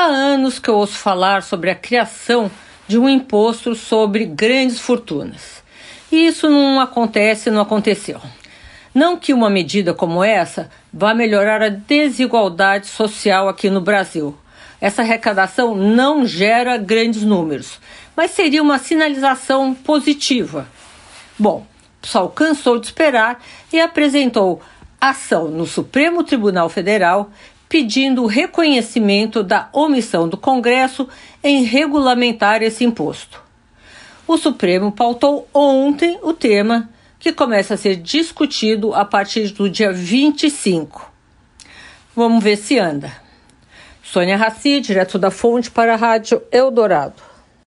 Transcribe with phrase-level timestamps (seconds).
[0.00, 2.50] Há anos que eu ouço falar sobre a criação
[2.88, 5.62] de um imposto sobre grandes fortunas.
[6.10, 8.18] E isso não acontece, não aconteceu.
[8.94, 14.34] Não que uma medida como essa vá melhorar a desigualdade social aqui no Brasil.
[14.80, 17.78] Essa arrecadação não gera grandes números,
[18.16, 20.66] mas seria uma sinalização positiva.
[21.38, 21.66] Bom,
[22.00, 23.38] pessoal cansou de esperar
[23.70, 24.62] e apresentou
[24.98, 27.30] ação no Supremo Tribunal Federal
[27.70, 31.08] pedindo o reconhecimento da omissão do Congresso
[31.40, 33.40] em regulamentar esse imposto.
[34.26, 36.90] O Supremo pautou ontem o tema,
[37.20, 41.12] que começa a ser discutido a partir do dia 25.
[42.14, 43.12] Vamos ver se anda.
[44.02, 47.29] Sônia Raci, direto da Fonte para a Rádio Eldorado.